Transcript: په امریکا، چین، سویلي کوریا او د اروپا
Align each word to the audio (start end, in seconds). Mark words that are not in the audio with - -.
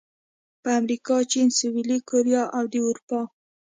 په 0.61 0.69
امریکا، 0.79 1.15
چین، 1.31 1.47
سویلي 1.59 1.97
کوریا 2.09 2.43
او 2.57 2.63
د 2.71 2.73
اروپا 2.87 3.21